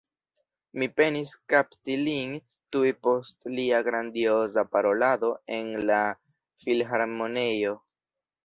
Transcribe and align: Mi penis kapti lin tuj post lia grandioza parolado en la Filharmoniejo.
Mi 0.83 0.85
penis 0.99 1.33
kapti 1.53 1.97
lin 2.07 2.33
tuj 2.75 2.89
post 3.09 3.47
lia 3.59 3.83
grandioza 3.89 4.65
parolado 4.77 5.31
en 5.59 5.71
la 5.91 6.03
Filharmoniejo. 6.65 7.81